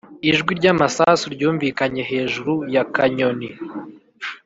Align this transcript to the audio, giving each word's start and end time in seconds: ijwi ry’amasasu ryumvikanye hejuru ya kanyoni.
ijwi 0.29 0.51
ry’amasasu 0.59 1.25
ryumvikanye 1.35 2.01
hejuru 2.11 2.53
ya 2.73 2.83
kanyoni. 2.95 3.49